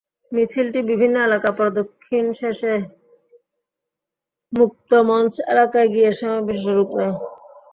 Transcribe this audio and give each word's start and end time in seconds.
মিছিলটি 0.31 0.79
বিভিন্ন 0.89 1.15
এলাকা 1.27 1.49
প্রদক্ষিণ 1.57 2.25
শেষে 2.39 2.73
মুক্তমঞ্চ 4.53 5.33
এলাকায় 5.53 5.89
গিয়ে 5.93 6.09
সমাবেশে 6.19 6.71
রূপ 6.71 6.89
নেয়। 6.97 7.15